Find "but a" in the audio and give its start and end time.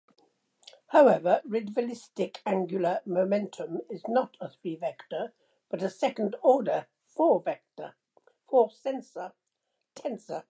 5.69-5.91